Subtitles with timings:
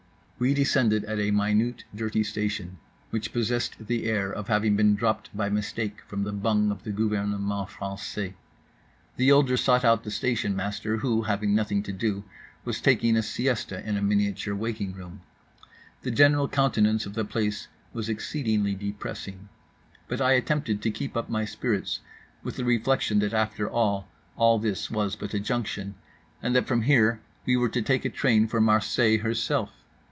[0.43, 2.79] We descended at a minute, dirty station
[3.11, 6.89] which possessed the air of having been dropped by mistake from the bung of the
[6.89, 8.33] gouvernement français.
[9.17, 12.23] The older sought out the station master, who having nothing to do
[12.65, 15.21] was taking a siesta in a miniature waiting room.
[16.01, 19.47] The general countenance of the place was exceedingly depressing;
[20.07, 21.99] but I attempted to keep up my spirits
[22.41, 25.93] with the reflection that after all all this was but a junction,
[26.41, 29.69] and that from here we were to take a train for Marseilles herself.